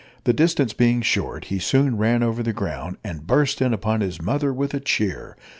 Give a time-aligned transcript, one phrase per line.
[0.23, 4.19] The distance being short, he soon ran over the ground, and burst in upon his
[4.19, 5.37] mother with a cheer.